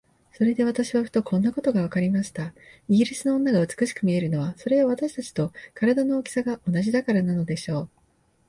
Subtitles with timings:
[0.31, 2.55] それで私はふと、こんなことがわかりました。
[2.89, 7.89] イギリスの女が美しく見えるのは、それは私たちと身体の大きさが同じだからなのでしょう。